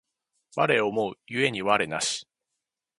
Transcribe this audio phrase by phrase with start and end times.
[0.55, 2.25] 我思う故に我なし